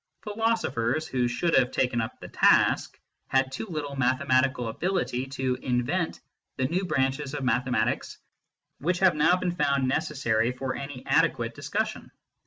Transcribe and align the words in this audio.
Philosophers, 0.23 1.07
who 1.07 1.27
should 1.27 1.53
have 1.55 1.69
taken 1.69 2.01
up 2.01 2.19
the 2.19 2.27
task, 2.27 2.99
had 3.27 3.51
too 3.51 3.67
little 3.67 3.95
mathematical 3.95 4.67
ability 4.67 5.27
to 5.27 5.53
invent 5.61 6.19
the 6.57 6.65
new 6.65 6.83
branches 6.85 7.35
of 7.35 7.43
mathematics 7.43 8.17
which 8.79 8.97
have 8.97 9.13
now 9.15 9.35
been 9.35 9.51
found 9.55 9.87
necessary 9.87 10.53
for 10.53 10.73
any 10.73 11.05
adequate 11.05 11.53
discussion. 11.53 12.09